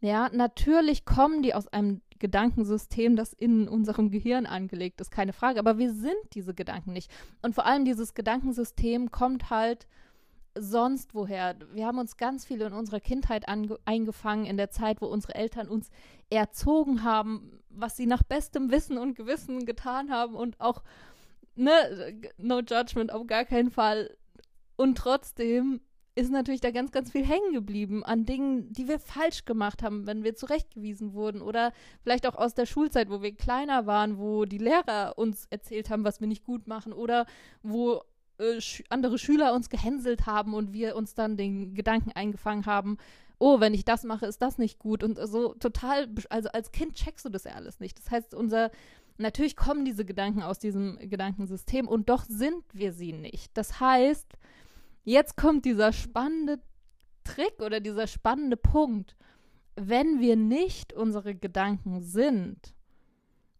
Ja, 0.00 0.28
natürlich 0.32 1.04
kommen 1.06 1.42
die 1.42 1.54
aus 1.54 1.68
einem 1.68 2.02
Gedankensystem, 2.24 3.16
das 3.16 3.34
in 3.34 3.68
unserem 3.68 4.10
Gehirn 4.10 4.46
angelegt 4.46 4.98
ist, 5.02 5.10
keine 5.10 5.34
Frage, 5.34 5.58
aber 5.58 5.76
wir 5.76 5.92
sind 5.92 6.16
diese 6.32 6.54
Gedanken 6.54 6.94
nicht. 6.94 7.10
Und 7.42 7.54
vor 7.54 7.66
allem 7.66 7.84
dieses 7.84 8.14
Gedankensystem 8.14 9.10
kommt 9.10 9.50
halt 9.50 9.86
sonst 10.54 11.14
woher. 11.14 11.54
Wir 11.74 11.86
haben 11.86 11.98
uns 11.98 12.16
ganz 12.16 12.46
viel 12.46 12.62
in 12.62 12.72
unserer 12.72 13.00
Kindheit 13.00 13.44
eingefangen, 13.84 14.46
in 14.46 14.56
der 14.56 14.70
Zeit, 14.70 15.02
wo 15.02 15.06
unsere 15.06 15.34
Eltern 15.34 15.68
uns 15.68 15.90
erzogen 16.30 17.04
haben, 17.04 17.60
was 17.68 17.94
sie 17.98 18.06
nach 18.06 18.22
bestem 18.22 18.70
Wissen 18.70 18.96
und 18.96 19.16
Gewissen 19.16 19.66
getan 19.66 20.10
haben 20.10 20.34
und 20.34 20.58
auch, 20.62 20.82
ne, 21.56 22.22
no 22.38 22.60
judgment 22.60 23.12
auf 23.12 23.26
gar 23.26 23.44
keinen 23.44 23.70
Fall. 23.70 24.16
Und 24.76 24.96
trotzdem 24.96 25.82
ist 26.16 26.30
natürlich 26.30 26.60
da 26.60 26.70
ganz, 26.70 26.92
ganz 26.92 27.10
viel 27.10 27.24
hängen 27.24 27.52
geblieben 27.52 28.04
an 28.04 28.24
Dingen, 28.24 28.72
die 28.72 28.86
wir 28.86 29.00
falsch 29.00 29.44
gemacht 29.44 29.82
haben, 29.82 30.06
wenn 30.06 30.22
wir 30.22 30.36
zurechtgewiesen 30.36 31.12
wurden. 31.12 31.42
Oder 31.42 31.72
vielleicht 32.02 32.26
auch 32.26 32.36
aus 32.36 32.54
der 32.54 32.66
Schulzeit, 32.66 33.10
wo 33.10 33.20
wir 33.20 33.34
kleiner 33.34 33.86
waren, 33.86 34.18
wo 34.18 34.44
die 34.44 34.58
Lehrer 34.58 35.14
uns 35.16 35.46
erzählt 35.50 35.90
haben, 35.90 36.04
was 36.04 36.20
wir 36.20 36.28
nicht 36.28 36.44
gut 36.44 36.68
machen. 36.68 36.92
Oder 36.92 37.26
wo 37.62 38.02
äh, 38.38 38.60
andere 38.90 39.18
Schüler 39.18 39.54
uns 39.54 39.68
gehänselt 39.68 40.26
haben 40.26 40.54
und 40.54 40.72
wir 40.72 40.94
uns 40.94 41.14
dann 41.14 41.36
den 41.36 41.74
Gedanken 41.74 42.12
eingefangen 42.12 42.66
haben, 42.66 42.96
oh, 43.38 43.58
wenn 43.58 43.74
ich 43.74 43.84
das 43.84 44.04
mache, 44.04 44.26
ist 44.26 44.40
das 44.40 44.58
nicht 44.58 44.78
gut. 44.78 45.02
Und 45.02 45.18
so 45.18 45.54
total, 45.54 46.08
also 46.28 46.48
als 46.50 46.70
Kind 46.70 46.94
checkst 46.94 47.24
du 47.24 47.28
das 47.28 47.44
ja 47.44 47.52
alles 47.52 47.80
nicht. 47.80 47.98
Das 47.98 48.10
heißt, 48.12 48.34
unser, 48.34 48.70
natürlich 49.18 49.56
kommen 49.56 49.84
diese 49.84 50.04
Gedanken 50.04 50.42
aus 50.42 50.60
diesem 50.60 50.96
Gedankensystem 50.98 51.88
und 51.88 52.08
doch 52.08 52.24
sind 52.24 52.64
wir 52.72 52.92
sie 52.92 53.12
nicht. 53.12 53.56
Das 53.56 53.80
heißt, 53.80 54.28
jetzt 55.04 55.36
kommt 55.36 55.64
dieser 55.64 55.92
spannende 55.92 56.60
Trick 57.22 57.60
oder 57.60 57.80
dieser 57.80 58.06
spannende 58.06 58.56
Punkt. 58.56 59.16
Wenn 59.76 60.20
wir 60.20 60.36
nicht 60.36 60.92
unsere 60.92 61.34
Gedanken 61.34 62.02
sind, 62.02 62.74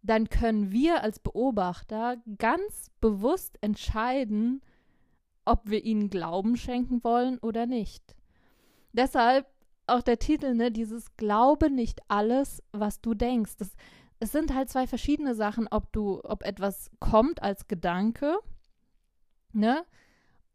dann 0.01 0.29
können 0.29 0.71
wir 0.71 1.01
als 1.01 1.19
Beobachter 1.19 2.17
ganz 2.37 2.91
bewusst 3.01 3.57
entscheiden, 3.61 4.61
ob 5.45 5.69
wir 5.69 5.83
ihnen 5.83 6.09
Glauben 6.09 6.57
schenken 6.57 7.03
wollen 7.03 7.37
oder 7.39 7.65
nicht. 7.65 8.15
Deshalb 8.93 9.47
auch 9.87 10.01
der 10.01 10.19
Titel, 10.19 10.53
ne, 10.53 10.71
dieses 10.71 11.15
Glaube 11.17 11.69
nicht 11.69 11.99
alles, 12.07 12.63
was 12.71 13.01
du 13.01 13.13
denkst. 13.13 13.57
Das, 13.57 13.75
es 14.19 14.31
sind 14.31 14.53
halt 14.53 14.69
zwei 14.69 14.87
verschiedene 14.87 15.35
Sachen, 15.35 15.67
ob 15.69 15.91
du, 15.91 16.21
ob 16.23 16.43
etwas 16.43 16.89
kommt 16.99 17.43
als 17.43 17.67
Gedanke, 17.67 18.37
ne, 19.53 19.85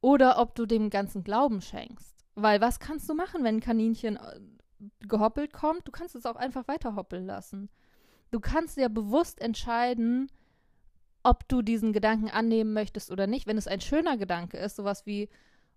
oder 0.01 0.39
ob 0.39 0.55
du 0.55 0.67
dem 0.67 0.91
ganzen 0.91 1.25
Glauben 1.25 1.61
schenkst. 1.61 2.25
Weil 2.35 2.61
was 2.61 2.81
kannst 2.81 3.09
du 3.09 3.15
machen, 3.15 3.45
wenn 3.45 3.57
ein 3.57 3.61
Kaninchen 3.61 4.17
äh, 4.17 4.41
gehoppelt 5.07 5.53
kommt? 5.53 5.87
Du 5.87 5.93
kannst 5.93 6.15
es 6.15 6.27
auch 6.27 6.37
einfach 6.37 6.69
weiter 6.69 6.97
hoppeln 6.97 7.27
lassen. 7.27 7.69
Du 8.31 8.41
kannst 8.41 8.77
ja 8.77 8.89
bewusst 8.89 9.41
entscheiden, 9.41 10.31
ob 11.23 11.49
du 11.49 11.63
diesen 11.63 11.93
Gedanken 11.93 12.31
annehmen 12.31 12.73
möchtest 12.73 13.11
oder 13.11 13.27
nicht. 13.27 13.47
Wenn 13.47 13.59
es 13.59 13.67
ein 13.67 13.81
schöner 13.81 14.17
Gedanke 14.17 14.57
ist, 14.57 14.77
sowas 14.77 15.05
wie, 15.05 15.29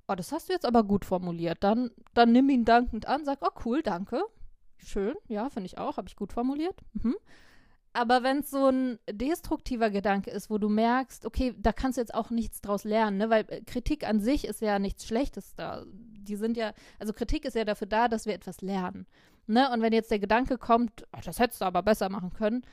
oh, 0.07 0.15
das 0.15 0.31
hast 0.31 0.49
du 0.49 0.53
jetzt 0.53 0.65
aber 0.65 0.83
gut 0.83 1.05
formuliert, 1.05 1.57
dann, 1.61 1.91
dann 2.13 2.31
nimm 2.31 2.49
ihn 2.49 2.65
dankend 2.65 3.07
an, 3.07 3.25
sag, 3.25 3.39
oh 3.41 3.59
cool, 3.65 3.81
danke. 3.81 4.23
Schön, 4.77 5.15
ja, 5.27 5.49
finde 5.49 5.67
ich 5.67 5.77
auch, 5.77 5.97
habe 5.97 6.07
ich 6.07 6.15
gut 6.15 6.33
formuliert. 6.33 6.81
Mhm. 6.93 7.15
Aber 7.93 8.23
wenn 8.23 8.39
es 8.39 8.49
so 8.49 8.69
ein 8.69 8.97
destruktiver 9.09 9.91
Gedanke 9.91 10.31
ist, 10.31 10.49
wo 10.49 10.57
du 10.57 10.67
merkst, 10.67 11.25
okay, 11.25 11.53
da 11.57 11.71
kannst 11.71 11.97
du 11.97 12.01
jetzt 12.01 12.15
auch 12.15 12.31
nichts 12.31 12.59
draus 12.59 12.83
lernen, 12.83 13.17
ne? 13.17 13.29
weil 13.29 13.45
äh, 13.47 13.61
Kritik 13.61 14.07
an 14.07 14.19
sich 14.19 14.45
ist 14.45 14.61
ja 14.61 14.79
nichts 14.79 15.05
Schlechtes 15.05 15.53
da. 15.53 15.83
Die 15.87 16.35
sind 16.35 16.57
ja, 16.57 16.73
also 16.99 17.13
Kritik 17.13 17.45
ist 17.45 17.55
ja 17.55 17.65
dafür 17.65 17.87
da, 17.87 18.07
dass 18.07 18.25
wir 18.25 18.33
etwas 18.33 18.61
lernen. 18.61 19.05
Ne? 19.45 19.69
Und 19.71 19.81
wenn 19.81 19.93
jetzt 19.93 20.09
der 20.09 20.19
Gedanke 20.19 20.57
kommt, 20.57 21.05
oh, 21.15 21.19
das 21.23 21.39
hättest 21.39 21.61
du 21.61 21.65
aber 21.65 21.83
besser 21.83 22.09
machen 22.09 22.33
können, 22.33 22.63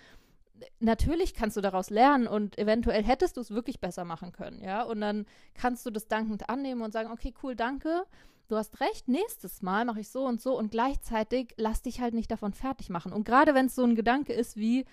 natürlich 0.78 1.34
kannst 1.34 1.56
du 1.56 1.60
daraus 1.60 1.90
lernen 1.90 2.26
und 2.26 2.58
eventuell 2.58 3.04
hättest 3.04 3.36
du 3.36 3.40
es 3.40 3.50
wirklich 3.50 3.80
besser 3.80 4.04
machen 4.04 4.32
können, 4.32 4.62
ja. 4.62 4.82
Und 4.82 5.00
dann 5.00 5.26
kannst 5.54 5.84
du 5.86 5.90
das 5.90 6.08
dankend 6.08 6.48
annehmen 6.48 6.82
und 6.82 6.92
sagen, 6.92 7.10
okay, 7.10 7.34
cool, 7.42 7.56
danke. 7.56 8.04
Du 8.50 8.56
hast 8.56 8.80
recht, 8.80 9.06
nächstes 9.06 9.62
Mal 9.62 9.84
mache 9.84 10.00
ich 10.00 10.08
so 10.08 10.26
und 10.26 10.40
so 10.40 10.58
und 10.58 10.72
gleichzeitig 10.72 11.54
lass 11.56 11.82
dich 11.82 12.00
halt 12.00 12.14
nicht 12.14 12.32
davon 12.32 12.52
fertig 12.52 12.90
machen. 12.90 13.12
Und 13.12 13.22
gerade 13.22 13.54
wenn 13.54 13.66
es 13.66 13.76
so 13.76 13.84
ein 13.84 13.94
Gedanke 13.94 14.32
ist 14.32 14.56
wie 14.56 14.86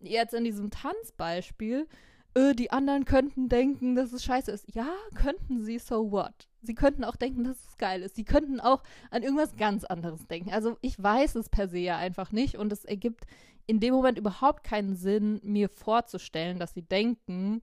jetzt 0.00 0.32
in 0.32 0.44
diesem 0.44 0.70
Tanzbeispiel, 0.70 1.86
äh, 2.32 2.54
die 2.54 2.70
anderen 2.70 3.04
könnten 3.04 3.50
denken, 3.50 3.96
dass 3.96 4.14
es 4.14 4.24
scheiße 4.24 4.50
ist. 4.50 4.74
Ja, 4.74 4.88
könnten 5.14 5.62
sie, 5.62 5.78
so 5.78 6.10
what? 6.10 6.48
Sie 6.62 6.74
könnten 6.74 7.04
auch 7.04 7.16
denken, 7.16 7.44
dass 7.44 7.58
es 7.68 7.76
geil 7.76 8.00
ist. 8.00 8.16
Sie 8.16 8.24
könnten 8.24 8.60
auch 8.60 8.82
an 9.10 9.22
irgendwas 9.22 9.56
ganz 9.56 9.84
anderes 9.84 10.26
denken. 10.26 10.50
Also 10.50 10.78
ich 10.80 11.00
weiß 11.00 11.34
es 11.34 11.50
per 11.50 11.68
se 11.68 11.80
ja 11.80 11.98
einfach 11.98 12.32
nicht 12.32 12.56
und 12.56 12.72
es 12.72 12.86
ergibt 12.86 13.24
in 13.66 13.78
dem 13.78 13.92
Moment 13.92 14.16
überhaupt 14.16 14.64
keinen 14.64 14.96
Sinn, 14.96 15.38
mir 15.42 15.68
vorzustellen, 15.68 16.58
dass 16.58 16.72
sie 16.72 16.82
denken, 16.82 17.60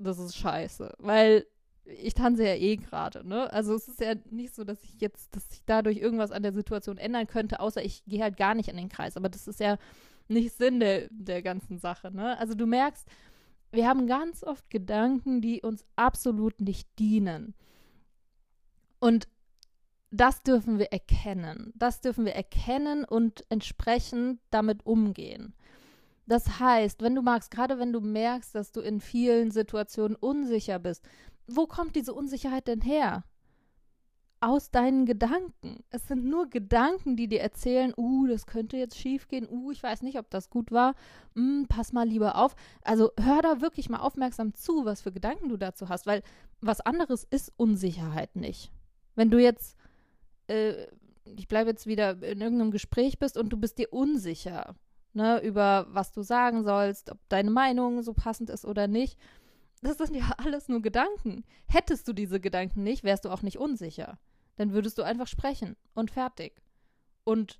das 0.00 0.18
ist 0.18 0.36
scheiße. 0.36 0.92
Weil 0.98 1.46
ich 1.86 2.14
tanze 2.14 2.44
ja 2.44 2.54
eh 2.54 2.76
gerade, 2.76 3.26
ne? 3.26 3.52
Also 3.52 3.74
es 3.74 3.88
ist 3.88 4.00
ja 4.00 4.14
nicht 4.30 4.54
so, 4.54 4.64
dass 4.64 4.82
ich 4.82 5.00
jetzt, 5.00 5.34
dass 5.36 5.44
ich 5.52 5.62
dadurch 5.66 5.98
irgendwas 5.98 6.32
an 6.32 6.42
der 6.42 6.52
Situation 6.52 6.98
ändern 6.98 7.26
könnte, 7.26 7.60
außer 7.60 7.84
ich 7.84 8.04
gehe 8.06 8.22
halt 8.22 8.36
gar 8.36 8.54
nicht 8.54 8.68
in 8.68 8.76
den 8.76 8.88
Kreis. 8.88 9.16
Aber 9.16 9.28
das 9.28 9.46
ist 9.46 9.60
ja 9.60 9.78
nicht 10.28 10.52
Sinn 10.56 10.80
der, 10.80 11.08
der 11.10 11.42
ganzen 11.42 11.78
Sache, 11.78 12.10
ne? 12.10 12.38
Also 12.38 12.54
du 12.54 12.66
merkst, 12.66 13.06
wir 13.72 13.86
haben 13.86 14.06
ganz 14.06 14.42
oft 14.42 14.68
Gedanken, 14.70 15.40
die 15.40 15.62
uns 15.62 15.84
absolut 15.96 16.60
nicht 16.60 16.88
dienen. 16.98 17.54
Und 18.98 19.28
das 20.10 20.42
dürfen 20.42 20.78
wir 20.78 20.92
erkennen. 20.92 21.72
Das 21.76 22.00
dürfen 22.00 22.24
wir 22.24 22.34
erkennen 22.34 23.04
und 23.04 23.44
entsprechend 23.48 24.40
damit 24.50 24.86
umgehen. 24.86 25.54
Das 26.26 26.58
heißt, 26.58 27.02
wenn 27.02 27.14
du 27.14 27.22
magst, 27.22 27.50
gerade 27.50 27.78
wenn 27.78 27.92
du 27.92 28.00
merkst, 28.00 28.54
dass 28.54 28.72
du 28.72 28.80
in 28.80 29.00
vielen 29.00 29.50
Situationen 29.50 30.16
unsicher 30.16 30.78
bist, 30.78 31.04
wo 31.46 31.66
kommt 31.66 31.96
diese 31.96 32.14
Unsicherheit 32.14 32.68
denn 32.68 32.80
her? 32.80 33.24
Aus 34.40 34.70
deinen 34.70 35.06
Gedanken. 35.06 35.82
Es 35.90 36.06
sind 36.08 36.24
nur 36.24 36.50
Gedanken, 36.50 37.16
die 37.16 37.26
dir 37.26 37.40
erzählen, 37.40 37.94
uh, 37.96 38.26
das 38.26 38.46
könnte 38.46 38.76
jetzt 38.76 38.98
schief 38.98 39.28
gehen, 39.28 39.48
uh, 39.48 39.70
ich 39.70 39.82
weiß 39.82 40.02
nicht, 40.02 40.18
ob 40.18 40.28
das 40.30 40.50
gut 40.50 40.70
war, 40.72 40.94
mm, 41.34 41.64
pass 41.68 41.92
mal 41.92 42.06
lieber 42.06 42.36
auf. 42.36 42.54
Also 42.82 43.12
hör 43.18 43.40
da 43.40 43.60
wirklich 43.62 43.88
mal 43.88 44.00
aufmerksam 44.00 44.54
zu, 44.54 44.84
was 44.84 45.00
für 45.00 45.12
Gedanken 45.12 45.48
du 45.48 45.56
dazu 45.56 45.88
hast, 45.88 46.06
weil 46.06 46.22
was 46.60 46.80
anderes 46.80 47.24
ist 47.24 47.52
Unsicherheit 47.56 48.36
nicht. 48.36 48.70
Wenn 49.14 49.30
du 49.30 49.38
jetzt 49.38 49.76
äh, 50.48 50.86
ich 51.36 51.48
bleibe 51.48 51.70
jetzt 51.70 51.86
wieder 51.86 52.22
in 52.22 52.40
irgendeinem 52.40 52.70
Gespräch 52.70 53.18
bist 53.18 53.36
und 53.36 53.50
du 53.50 53.56
bist 53.56 53.78
dir 53.78 53.92
unsicher, 53.92 54.76
ne, 55.12 55.42
über 55.42 55.86
was 55.90 56.12
du 56.12 56.22
sagen 56.22 56.64
sollst, 56.64 57.10
ob 57.10 57.18
deine 57.28 57.50
Meinung 57.50 58.02
so 58.02 58.12
passend 58.12 58.50
ist 58.50 58.64
oder 58.64 58.86
nicht. 58.86 59.18
Das 59.82 59.98
sind 59.98 60.14
ja 60.14 60.30
alles 60.38 60.68
nur 60.68 60.82
Gedanken. 60.82 61.44
Hättest 61.66 62.08
du 62.08 62.12
diese 62.12 62.40
Gedanken 62.40 62.82
nicht, 62.82 63.04
wärst 63.04 63.24
du 63.24 63.30
auch 63.30 63.42
nicht 63.42 63.58
unsicher. 63.58 64.18
Dann 64.56 64.72
würdest 64.72 64.98
du 64.98 65.02
einfach 65.02 65.26
sprechen 65.26 65.76
und 65.94 66.10
fertig. 66.10 66.62
Und 67.24 67.58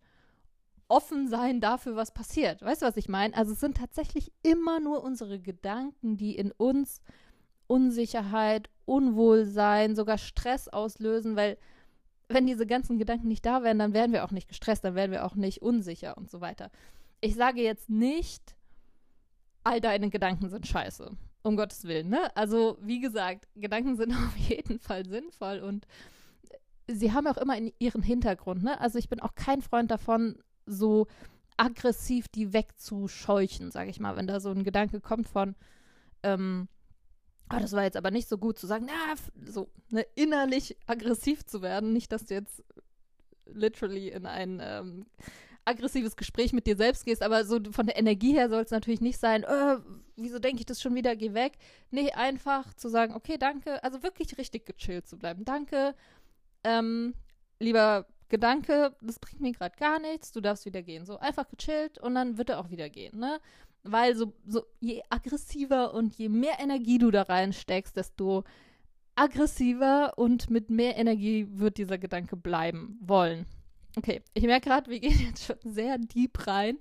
offen 0.88 1.28
sein 1.28 1.60
dafür, 1.60 1.96
was 1.96 2.12
passiert. 2.12 2.62
Weißt 2.62 2.82
du, 2.82 2.86
was 2.86 2.96
ich 2.96 3.08
meine? 3.08 3.36
Also 3.36 3.52
es 3.52 3.60
sind 3.60 3.76
tatsächlich 3.76 4.32
immer 4.42 4.80
nur 4.80 5.02
unsere 5.02 5.40
Gedanken, 5.40 6.16
die 6.16 6.36
in 6.36 6.52
uns 6.52 7.00
Unsicherheit, 7.66 8.70
Unwohlsein, 8.84 9.96
sogar 9.96 10.18
Stress 10.18 10.68
auslösen, 10.68 11.34
weil 11.34 11.58
wenn 12.28 12.46
diese 12.46 12.66
ganzen 12.66 12.98
Gedanken 12.98 13.28
nicht 13.28 13.44
da 13.44 13.62
wären, 13.62 13.78
dann 13.78 13.92
wären 13.92 14.12
wir 14.12 14.24
auch 14.24 14.30
nicht 14.30 14.48
gestresst, 14.48 14.84
dann 14.84 14.94
wären 14.94 15.10
wir 15.10 15.24
auch 15.24 15.34
nicht 15.34 15.62
unsicher 15.62 16.16
und 16.16 16.30
so 16.30 16.40
weiter. 16.40 16.70
Ich 17.20 17.34
sage 17.34 17.62
jetzt 17.62 17.88
nicht, 17.88 18.56
all 19.64 19.80
deine 19.80 20.10
Gedanken 20.10 20.48
sind 20.48 20.66
scheiße. 20.66 21.16
Um 21.46 21.56
Gottes 21.56 21.84
Willen, 21.84 22.08
ne? 22.08 22.34
Also, 22.36 22.76
wie 22.80 23.00
gesagt, 23.00 23.46
Gedanken 23.54 23.96
sind 23.96 24.12
auf 24.26 24.36
jeden 24.36 24.78
Fall 24.78 25.06
sinnvoll 25.06 25.60
und 25.60 25.86
sie 26.88 27.12
haben 27.12 27.26
auch 27.26 27.36
immer 27.36 27.56
in 27.56 27.72
ihren 27.78 28.02
Hintergrund, 28.02 28.64
ne? 28.64 28.80
Also, 28.80 28.98
ich 28.98 29.08
bin 29.08 29.20
auch 29.20 29.34
kein 29.34 29.62
Freund 29.62 29.90
davon, 29.90 30.38
so 30.66 31.06
aggressiv 31.56 32.28
die 32.28 32.52
wegzuscheuchen, 32.52 33.70
sage 33.70 33.90
ich 33.90 34.00
mal, 34.00 34.16
wenn 34.16 34.26
da 34.26 34.40
so 34.40 34.50
ein 34.50 34.64
Gedanke 34.64 35.00
kommt 35.00 35.28
von, 35.28 35.54
ähm, 36.22 36.68
Oh, 37.48 37.58
das 37.60 37.72
war 37.72 37.84
jetzt 37.84 37.96
aber 37.96 38.10
nicht 38.10 38.28
so 38.28 38.38
gut 38.38 38.58
zu 38.58 38.66
sagen, 38.66 38.88
na, 38.88 39.14
so 39.48 39.70
ne, 39.90 40.04
innerlich 40.16 40.76
aggressiv 40.86 41.46
zu 41.46 41.62
werden. 41.62 41.92
Nicht, 41.92 42.10
dass 42.10 42.24
du 42.26 42.34
jetzt 42.34 42.64
literally 43.46 44.08
in 44.08 44.26
ein 44.26 44.60
ähm, 44.60 45.06
aggressives 45.66 46.16
Gespräch 46.16 46.52
mit 46.52 46.66
dir 46.66 46.76
selbst 46.76 47.04
gehst, 47.04 47.22
aber 47.22 47.44
so 47.44 47.60
von 47.72 47.86
der 47.86 47.98
Energie 47.98 48.32
her 48.32 48.48
soll 48.48 48.62
es 48.62 48.70
natürlich 48.70 49.00
nicht 49.00 49.18
sein, 49.18 49.42
äh, 49.42 49.76
wieso 50.16 50.38
denke 50.38 50.60
ich 50.60 50.66
das 50.66 50.80
schon 50.80 50.94
wieder, 50.94 51.16
geh 51.16 51.34
weg. 51.34 51.58
Nee, 51.90 52.12
einfach 52.12 52.72
zu 52.74 52.88
sagen, 52.88 53.14
okay, 53.14 53.36
danke, 53.38 53.82
also 53.82 54.02
wirklich 54.02 54.38
richtig 54.38 54.64
gechillt 54.66 55.06
zu 55.06 55.18
bleiben. 55.18 55.44
Danke, 55.44 55.94
ähm, 56.64 57.14
lieber 57.58 58.06
Gedanke, 58.28 58.96
das 59.00 59.18
bringt 59.18 59.40
mir 59.40 59.52
gerade 59.52 59.76
gar 59.76 59.98
nichts, 59.98 60.32
du 60.32 60.40
darfst 60.40 60.66
wieder 60.66 60.82
gehen. 60.82 61.04
So 61.04 61.18
einfach 61.18 61.48
gechillt 61.48 61.98
und 61.98 62.14
dann 62.14 62.38
wird 62.38 62.50
er 62.50 62.60
auch 62.60 62.70
wieder 62.70 62.88
gehen, 62.88 63.18
ne? 63.18 63.40
Weil 63.82 64.16
so, 64.16 64.32
so 64.46 64.64
je 64.80 65.02
aggressiver 65.10 65.94
und 65.94 66.14
je 66.14 66.28
mehr 66.28 66.58
Energie 66.58 66.98
du 66.98 67.12
da 67.12 67.22
reinsteckst, 67.22 67.96
desto 67.96 68.42
aggressiver 69.14 70.14
und 70.16 70.50
mit 70.50 70.70
mehr 70.70 70.96
Energie 70.96 71.46
wird 71.50 71.78
dieser 71.78 71.98
Gedanke 71.98 72.36
bleiben 72.36 72.98
wollen. 73.00 73.46
Okay, 73.96 74.22
ich 74.34 74.44
merke 74.44 74.68
gerade, 74.68 74.90
wir 74.90 75.00
gehen 75.00 75.18
jetzt 75.26 75.44
schon 75.44 75.56
sehr 75.64 75.98
deep 75.98 76.46
rein. 76.46 76.78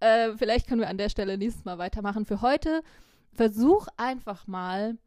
Äh, 0.00 0.32
vielleicht 0.36 0.66
können 0.66 0.80
wir 0.80 0.88
an 0.88 0.98
der 0.98 1.08
Stelle 1.08 1.38
nächstes 1.38 1.64
Mal 1.64 1.78
weitermachen. 1.78 2.26
Für 2.26 2.42
heute 2.42 2.82
versuch 3.32 3.86
einfach 3.96 4.46
mal, 4.46 4.98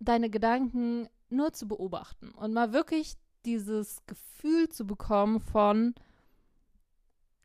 deine 0.00 0.28
Gedanken 0.28 1.08
nur 1.30 1.52
zu 1.52 1.68
beobachten 1.68 2.30
und 2.30 2.52
mal 2.52 2.72
wirklich 2.72 3.14
dieses 3.44 4.04
Gefühl 4.06 4.68
zu 4.68 4.86
bekommen 4.86 5.40
von, 5.40 5.94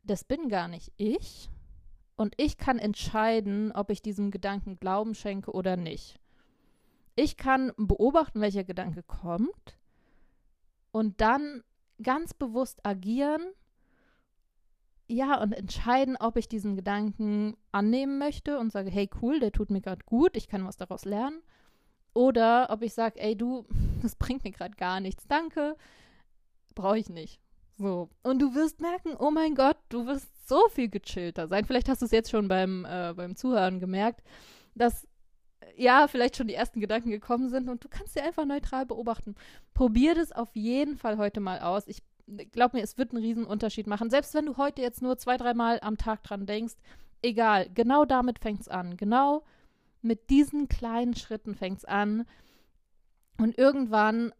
das 0.02 0.24
bin 0.24 0.48
gar 0.48 0.68
nicht 0.68 0.92
ich, 0.96 1.48
und 2.16 2.34
ich 2.36 2.58
kann 2.58 2.78
entscheiden, 2.78 3.72
ob 3.72 3.88
ich 3.88 4.02
diesem 4.02 4.30
Gedanken 4.30 4.78
Glauben 4.78 5.14
schenke 5.14 5.52
oder 5.52 5.78
nicht. 5.78 6.20
Ich 7.16 7.38
kann 7.38 7.72
beobachten, 7.78 8.42
welcher 8.42 8.62
Gedanke 8.62 9.02
kommt 9.02 9.78
und 10.92 11.22
dann 11.22 11.62
ganz 12.02 12.34
bewusst 12.34 12.84
agieren, 12.84 13.42
ja, 15.10 15.42
und 15.42 15.52
entscheiden, 15.52 16.16
ob 16.20 16.36
ich 16.36 16.48
diesen 16.48 16.76
Gedanken 16.76 17.56
annehmen 17.72 18.18
möchte 18.18 18.58
und 18.60 18.70
sage, 18.70 18.90
hey, 18.90 19.10
cool, 19.20 19.40
der 19.40 19.50
tut 19.50 19.70
mir 19.70 19.80
gerade 19.80 20.04
gut, 20.06 20.36
ich 20.36 20.46
kann 20.46 20.64
was 20.64 20.76
daraus 20.76 21.04
lernen. 21.04 21.42
Oder 22.14 22.68
ob 22.70 22.82
ich 22.82 22.94
sage, 22.94 23.20
ey, 23.20 23.36
du, 23.36 23.66
das 24.02 24.14
bringt 24.14 24.44
mir 24.44 24.52
gerade 24.52 24.76
gar 24.76 25.00
nichts, 25.00 25.26
danke, 25.26 25.76
brauche 26.76 26.98
ich 26.98 27.08
nicht. 27.08 27.40
So. 27.76 28.08
Und 28.22 28.40
du 28.40 28.54
wirst 28.54 28.80
merken, 28.80 29.16
oh 29.18 29.32
mein 29.32 29.54
Gott, 29.56 29.78
du 29.88 30.06
wirst 30.06 30.28
so 30.48 30.60
viel 30.68 30.88
gechillter 30.88 31.48
sein. 31.48 31.64
Vielleicht 31.64 31.88
hast 31.88 32.02
du 32.02 32.06
es 32.06 32.12
jetzt 32.12 32.30
schon 32.30 32.46
beim, 32.46 32.84
äh, 32.84 33.12
beim 33.16 33.34
Zuhören 33.34 33.80
gemerkt, 33.80 34.22
dass 34.74 35.08
ja, 35.76 36.08
vielleicht 36.08 36.36
schon 36.36 36.48
die 36.48 36.54
ersten 36.54 36.80
Gedanken 36.80 37.10
gekommen 37.10 37.48
sind 37.48 37.68
und 37.68 37.84
du 37.84 37.88
kannst 37.88 38.14
sie 38.14 38.20
einfach 38.20 38.44
neutral 38.44 38.86
beobachten. 38.86 39.34
Probier 39.74 40.14
das 40.14 40.32
auf 40.32 40.54
jeden 40.54 40.96
Fall 40.96 41.18
heute 41.18 41.40
mal 41.40 41.60
aus. 41.60 41.86
Ich 41.86 42.02
glaube 42.52 42.76
mir, 42.76 42.82
es 42.82 42.98
wird 42.98 43.12
einen 43.12 43.22
riesen 43.22 43.44
Unterschied 43.44 43.86
machen. 43.86 44.10
Selbst 44.10 44.34
wenn 44.34 44.46
du 44.46 44.56
heute 44.56 44.82
jetzt 44.82 45.02
nur 45.02 45.18
zwei, 45.18 45.36
dreimal 45.36 45.78
am 45.82 45.96
Tag 45.96 46.22
dran 46.22 46.46
denkst, 46.46 46.74
egal, 47.22 47.68
genau 47.74 48.04
damit 48.04 48.38
fängt 48.38 48.60
es 48.60 48.68
an. 48.68 48.96
Genau 48.96 49.44
mit 50.02 50.30
diesen 50.30 50.68
kleinen 50.68 51.14
Schritten 51.14 51.54
fängt 51.54 51.78
es 51.78 51.84
an. 51.84 52.26
Und 53.38 53.58
irgendwann 53.58 54.32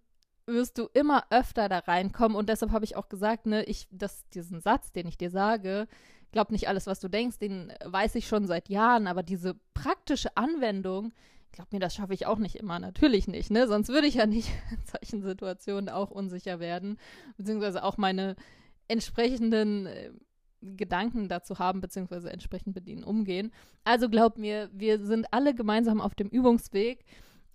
wirst 0.47 0.79
du 0.79 0.89
immer 0.93 1.25
öfter 1.31 1.69
da 1.69 1.79
reinkommen 1.79 2.37
und 2.37 2.49
deshalb 2.49 2.73
habe 2.73 2.85
ich 2.85 2.97
auch 2.97 3.09
gesagt, 3.09 3.47
ne, 3.47 3.65
ich, 3.65 3.89
das, 3.91 4.29
diesen 4.31 4.61
Satz, 4.61 4.93
den 4.93 5.07
ich 5.07 5.17
dir 5.17 5.31
sage, 5.31 5.87
glaub 6.33 6.51
nicht 6.51 6.69
alles, 6.69 6.87
was 6.87 7.01
du 7.01 7.09
denkst, 7.09 7.39
den 7.39 7.73
weiß 7.85 8.15
ich 8.15 8.27
schon 8.27 8.47
seit 8.47 8.69
Jahren, 8.69 9.07
aber 9.07 9.23
diese 9.23 9.55
praktische 9.75 10.37
Anwendung, 10.37 11.13
glaub 11.53 11.73
mir, 11.73 11.81
das 11.81 11.95
schaffe 11.95 12.15
ich 12.15 12.27
auch 12.27 12.39
nicht 12.39 12.57
immer, 12.57 12.79
natürlich 12.79 13.29
nicht, 13.29 13.51
ne, 13.51 13.67
sonst 13.67 13.89
würde 13.89 14.07
ich 14.07 14.15
ja 14.15 14.27
nicht 14.27 14.49
in 14.71 14.85
solchen 14.85 15.23
Situationen 15.23 15.89
auch 15.89 16.11
unsicher 16.11 16.61
werden, 16.61 16.99
beziehungsweise 17.37 17.85
auch 17.85 17.97
meine 17.97 18.37
entsprechenden 18.89 19.87
äh, 19.87 20.11
Gedanken 20.63 21.29
dazu 21.29 21.59
haben, 21.59 21.81
beziehungsweise 21.81 22.31
entsprechend 22.31 22.75
mit 22.75 22.87
ihnen 22.87 23.05
umgehen. 23.05 23.51
Also 23.85 24.11
glaub 24.11 24.37
mir, 24.37 24.69
wir 24.73 25.05
sind 25.05 25.27
alle 25.31 25.55
gemeinsam 25.55 26.01
auf 26.01 26.15
dem 26.15 26.29
Übungsweg 26.29 27.05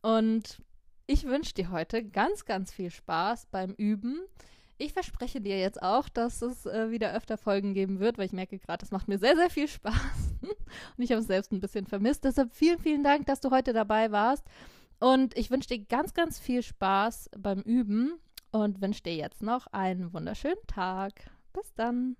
und 0.01 0.61
ich 1.07 1.25
wünsche 1.25 1.53
dir 1.53 1.69
heute 1.69 2.03
ganz, 2.03 2.45
ganz 2.45 2.73
viel 2.73 2.89
Spaß 2.89 3.47
beim 3.51 3.73
Üben. 3.73 4.21
Ich 4.77 4.91
verspreche 4.91 5.39
dir 5.39 5.57
jetzt 5.57 5.81
auch, 5.81 6.09
dass 6.09 6.41
es 6.41 6.65
äh, 6.65 6.91
wieder 6.91 7.13
öfter 7.13 7.37
Folgen 7.37 7.73
geben 7.73 7.99
wird, 7.99 8.17
weil 8.17 8.25
ich 8.25 8.33
merke 8.33 8.59
gerade, 8.59 8.83
es 8.83 8.91
macht 8.91 9.07
mir 9.07 9.17
sehr, 9.17 9.35
sehr 9.35 9.49
viel 9.49 9.67
Spaß. 9.67 9.93
Und 10.41 11.03
ich 11.03 11.11
habe 11.11 11.21
es 11.21 11.27
selbst 11.27 11.53
ein 11.53 11.61
bisschen 11.61 11.85
vermisst. 11.85 12.25
Deshalb 12.25 12.53
vielen, 12.53 12.79
vielen 12.79 13.03
Dank, 13.03 13.25
dass 13.25 13.39
du 13.39 13.51
heute 13.51 13.71
dabei 13.71 14.11
warst. 14.11 14.43
Und 14.99 15.37
ich 15.37 15.49
wünsche 15.49 15.69
dir 15.69 15.85
ganz, 15.85 16.13
ganz 16.13 16.39
viel 16.39 16.61
Spaß 16.61 17.29
beim 17.37 17.61
Üben 17.61 18.13
und 18.51 18.81
wünsche 18.81 19.03
dir 19.03 19.15
jetzt 19.15 19.41
noch 19.41 19.67
einen 19.67 20.13
wunderschönen 20.13 20.67
Tag. 20.67 21.13
Bis 21.53 21.73
dann. 21.75 22.17